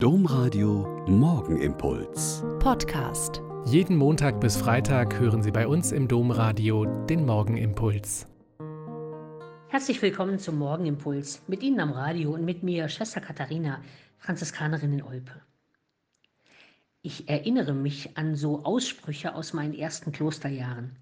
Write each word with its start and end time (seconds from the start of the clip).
Domradio 0.00 1.04
Morgenimpuls. 1.08 2.44
Podcast. 2.60 3.42
Jeden 3.64 3.96
Montag 3.96 4.40
bis 4.40 4.56
Freitag 4.56 5.18
hören 5.18 5.42
Sie 5.42 5.50
bei 5.50 5.66
uns 5.66 5.90
im 5.90 6.06
Domradio 6.06 6.84
den 7.06 7.26
Morgenimpuls. 7.26 8.28
Herzlich 9.66 10.00
willkommen 10.00 10.38
zum 10.38 10.56
Morgenimpuls. 10.56 11.42
Mit 11.48 11.64
Ihnen 11.64 11.80
am 11.80 11.90
Radio 11.90 12.32
und 12.32 12.44
mit 12.44 12.62
mir 12.62 12.88
Schwester 12.88 13.20
Katharina, 13.20 13.82
Franziskanerin 14.18 14.92
in 14.92 15.02
Olpe. 15.02 15.32
Ich 17.02 17.28
erinnere 17.28 17.74
mich 17.74 18.16
an 18.16 18.36
so 18.36 18.62
Aussprüche 18.62 19.34
aus 19.34 19.52
meinen 19.52 19.74
ersten 19.74 20.12
Klosterjahren. 20.12 20.94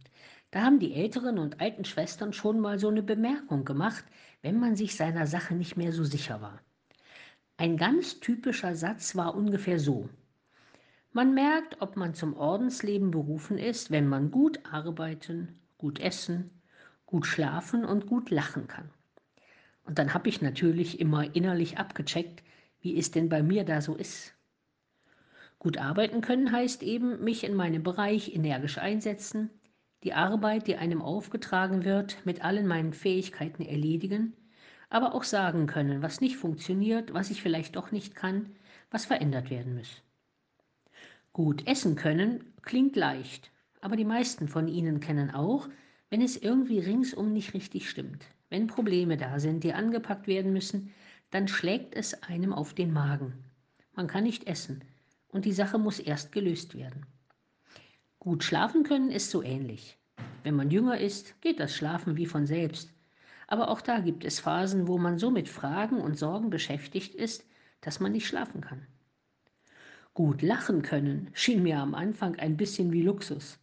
Da 0.50 0.62
haben 0.62 0.78
die 0.78 0.94
älteren 0.94 1.38
und 1.38 1.60
alten 1.60 1.84
Schwestern 1.84 2.32
schon 2.32 2.60
mal 2.60 2.78
so 2.78 2.88
eine 2.88 3.02
Bemerkung 3.02 3.66
gemacht, 3.66 4.06
wenn 4.40 4.58
man 4.58 4.74
sich 4.74 4.96
seiner 4.96 5.26
Sache 5.26 5.54
nicht 5.54 5.76
mehr 5.76 5.92
so 5.92 6.02
sicher 6.02 6.40
war. 6.40 6.60
Ein 7.59 7.79
ganz 7.79 8.20
typischer 8.20 8.75
Satz 8.75 9.16
war 9.16 9.34
ungefähr 9.34 9.79
so. 9.79 10.11
Man 11.12 11.33
merkt, 11.33 11.80
ob 11.80 11.97
man 11.97 12.12
zum 12.12 12.37
Ordensleben 12.37 13.10
berufen 13.10 13.56
ist, 13.56 13.91
wenn 13.91 14.06
man 14.06 14.30
gut 14.30 14.60
arbeiten, 14.70 15.59
gut 15.78 15.98
essen, 15.98 16.50
gut 17.06 17.24
schlafen 17.24 17.87
und 17.87 18.06
gut 18.06 18.28
lachen 18.28 18.66
kann. 18.66 18.91
Und 19.84 19.98
dann 19.98 20.12
habe 20.12 20.28
ich 20.28 20.42
natürlich 20.42 21.00
immer 21.00 21.34
innerlich 21.34 21.78
abgecheckt, 21.78 22.42
wie 22.83 22.98
es 22.98 23.11
denn 23.11 23.30
bei 23.30 23.42
mir 23.42 23.64
da 23.64 23.80
so 23.80 23.95
ist. 23.95 24.34
Gut 25.59 25.78
arbeiten 25.78 26.20
können 26.20 26.52
heißt 26.52 26.83
eben, 26.83 27.25
mich 27.25 27.42
in 27.42 27.55
meinem 27.55 27.83
Bereich 27.83 28.34
energisch 28.34 28.77
einsetzen, 28.77 29.48
die 30.02 30.12
Arbeit, 30.12 30.66
die 30.66 30.77
einem 30.77 31.00
aufgetragen 31.00 31.86
wird, 31.86 32.19
mit 32.27 32.45
allen 32.45 32.66
meinen 32.66 32.92
Fähigkeiten 32.92 33.62
erledigen 33.62 34.34
aber 34.88 35.14
auch 35.14 35.24
sagen 35.24 35.66
können, 35.66 36.02
was 36.02 36.20
nicht 36.20 36.36
funktioniert, 36.36 37.12
was 37.12 37.30
ich 37.30 37.42
vielleicht 37.42 37.77
doch 37.77 37.90
nicht 37.90 38.14
kann, 38.14 38.54
was 38.90 39.04
verändert 39.04 39.50
werden 39.50 39.77
muss. 39.77 40.02
Gut 41.32 41.66
essen 41.66 41.96
können 41.96 42.52
klingt 42.62 42.96
leicht, 42.96 43.50
aber 43.80 43.96
die 43.96 44.05
meisten 44.05 44.48
von 44.48 44.69
Ihnen 44.69 45.00
kennen 45.00 45.30
auch, 45.30 45.69
wenn 46.11 46.22
es 46.22 46.36
irgendwie 46.36 46.78
ringsum 46.78 47.33
nicht 47.33 47.52
richtig 47.52 47.91
stimmt, 47.91 48.24
wenn 48.48 48.69
Probleme 48.69 49.16
da 49.16 49.38
sind, 49.38 49.64
die 49.64 49.72
angepackt 49.72 50.27
werden 50.27 50.52
müssen, 50.52 50.94
dann 51.30 51.48
schlägt 51.48 51.94
es 51.94 52.22
einem 52.22 52.52
auf 52.52 52.74
den 52.74 52.92
Magen. 52.92 53.44
Man 53.92 54.06
kann 54.06 54.24
nicht 54.24 54.46
essen 54.46 54.84
und 55.28 55.44
die 55.44 55.52
Sache 55.52 55.78
muss 55.78 55.98
erst 55.98 56.33
gelöst 56.33 56.74
werden. 56.74 57.06
Gut 58.18 58.44
schlafen 58.44 58.83
können 58.83 59.11
ist 59.11 59.30
so 59.30 59.42
ähnlich. 59.42 59.98
Wenn 60.42 60.55
man 60.55 60.70
jünger 60.70 60.98
ist, 60.98 61.41
geht 61.42 61.61
das 61.61 61.74
Schlafen 61.74 62.16
wie 62.16 62.27
von 62.27 62.46
selbst. 62.46 62.95
Aber 63.47 63.69
auch 63.70 63.80
da 63.80 64.00
gibt 64.00 64.25
es 64.25 64.41
Phasen, 64.41 64.89
wo 64.89 64.98
man 64.98 65.19
so 65.19 65.30
mit 65.30 65.48
Fragen 65.48 66.00
und 66.00 66.19
Sorgen 66.19 66.50
beschäftigt 66.50 67.14
ist, 67.14 67.47
dass 67.80 68.00
man 68.00 68.12
nicht 68.12 68.27
schlafen 68.27 68.61
kann. 68.61 68.86
Gut 70.14 70.42
lachen 70.42 70.83
können 70.83 71.30
schien 71.34 71.62
mir 71.62 71.78
am 71.78 71.94
Anfang 71.94 72.36
ein 72.36 72.56
bisschen 72.56 72.92
wie 72.92 73.02
Luxus. 73.02 73.58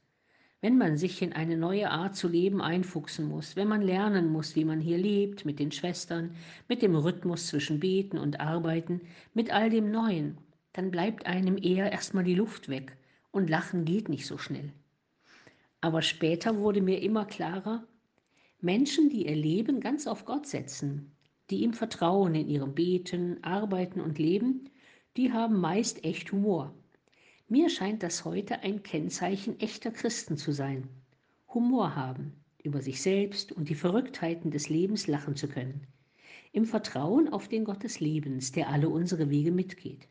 Wenn 0.61 0.77
man 0.77 0.95
sich 0.95 1.21
in 1.21 1.33
eine 1.33 1.57
neue 1.57 1.89
Art 1.91 2.15
zu 2.15 2.29
leben 2.29 2.61
einfuchsen 2.61 3.27
muss, 3.27 3.57
wenn 3.57 3.67
man 3.67 3.81
lernen 3.81 4.31
muss, 4.31 4.55
wie 4.55 4.63
man 4.63 4.79
hier 4.79 4.97
lebt, 4.97 5.43
mit 5.43 5.59
den 5.59 5.71
Schwestern, 5.71 6.35
mit 6.69 6.81
dem 6.81 6.95
Rhythmus 6.95 7.47
zwischen 7.47 7.81
Beten 7.81 8.17
und 8.17 8.39
Arbeiten, 8.39 9.01
mit 9.33 9.51
all 9.51 9.69
dem 9.69 9.91
Neuen, 9.91 10.37
dann 10.71 10.89
bleibt 10.89 11.25
einem 11.25 11.57
eher 11.57 11.91
erstmal 11.91 12.23
die 12.23 12.35
Luft 12.35 12.69
weg 12.69 12.95
und 13.31 13.49
Lachen 13.49 13.83
geht 13.83 14.07
nicht 14.07 14.25
so 14.25 14.37
schnell. 14.37 14.71
Aber 15.81 16.01
später 16.01 16.57
wurde 16.57 16.81
mir 16.81 17.01
immer 17.01 17.25
klarer, 17.25 17.83
Menschen, 18.63 19.09
die 19.09 19.25
ihr 19.25 19.35
Leben 19.35 19.81
ganz 19.81 20.07
auf 20.07 20.23
Gott 20.23 20.47
setzen, 20.47 21.11
die 21.49 21.63
ihm 21.63 21.73
vertrauen 21.73 22.33
in 22.33 22.47
ihrem 22.47 22.73
Beten, 22.73 23.43
Arbeiten 23.43 23.99
und 23.99 24.19
Leben, 24.19 24.69
die 25.17 25.33
haben 25.33 25.59
meist 25.59 26.05
echt 26.05 26.31
Humor. 26.31 26.73
Mir 27.49 27.67
scheint 27.67 28.03
das 28.03 28.23
heute 28.23 28.61
ein 28.61 28.81
Kennzeichen 28.81 29.59
echter 29.59 29.91
Christen 29.91 30.37
zu 30.37 30.53
sein. 30.53 30.87
Humor 31.53 31.97
haben, 31.97 32.41
über 32.63 32.81
sich 32.81 33.01
selbst 33.01 33.51
und 33.51 33.67
die 33.67 33.75
Verrücktheiten 33.75 34.49
des 34.49 34.69
Lebens 34.69 35.07
lachen 35.07 35.35
zu 35.35 35.49
können. 35.49 35.85
Im 36.53 36.63
Vertrauen 36.63 37.27
auf 37.27 37.49
den 37.49 37.65
Gott 37.65 37.83
des 37.83 37.99
Lebens, 37.99 38.53
der 38.53 38.69
alle 38.69 38.87
unsere 38.87 39.29
Wege 39.29 39.51
mitgeht. 39.51 40.07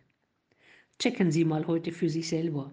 Checken 0.99 1.33
Sie 1.33 1.47
mal 1.47 1.67
heute 1.67 1.91
für 1.91 2.11
sich 2.11 2.29
selber. 2.29 2.71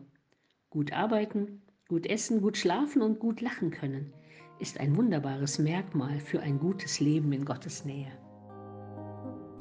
Gut 0.69 0.91
arbeiten, 0.91 1.61
gut 1.87 2.05
essen, 2.05 2.41
gut 2.41 2.57
schlafen 2.57 3.01
und 3.01 3.19
gut 3.19 3.39
lachen 3.39 3.71
können 3.71 4.13
ist 4.59 4.79
ein 4.79 4.95
wunderbares 4.95 5.59
Merkmal 5.59 6.19
für 6.19 6.41
ein 6.41 6.59
gutes 6.59 6.99
Leben 6.99 7.31
in 7.33 7.45
Gottes 7.45 7.85
Nähe. 7.85 8.11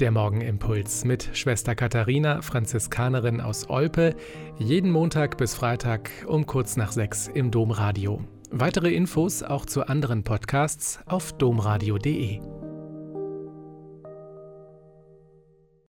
Der 0.01 0.11
Morgenimpuls 0.13 1.05
mit 1.05 1.31
Schwester 1.33 1.75
Katharina, 1.75 2.41
Franziskanerin 2.41 3.41
aus 3.41 3.69
Olpe, 3.69 4.15
jeden 4.59 4.91
Montag 4.91 5.39
bis 5.39 5.55
Freitag 5.55 6.11
um 6.27 6.47
kurz 6.47 6.77
nach 6.77 6.93
sechs 6.93 7.27
im 7.27 7.51
Domradio. 7.51 8.21
Weitere 8.51 8.95
Infos 8.95 9.43
auch 9.43 9.67
zu 9.67 9.89
anderen 9.89 10.23
Podcasts 10.23 11.01
auf 11.07 11.33
domradio.de. 11.33 12.58